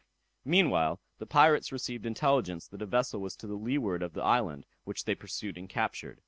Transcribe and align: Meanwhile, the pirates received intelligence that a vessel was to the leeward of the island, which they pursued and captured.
Meanwhile, 0.45 0.99
the 1.19 1.27
pirates 1.27 1.71
received 1.71 2.07
intelligence 2.07 2.67
that 2.69 2.81
a 2.81 2.87
vessel 2.87 3.21
was 3.21 3.35
to 3.35 3.45
the 3.45 3.53
leeward 3.53 4.01
of 4.01 4.13
the 4.13 4.23
island, 4.23 4.65
which 4.83 5.05
they 5.05 5.13
pursued 5.13 5.59
and 5.59 5.69
captured. 5.69 6.19